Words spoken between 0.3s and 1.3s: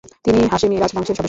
হাশেমি রাজবংশের সদস্য।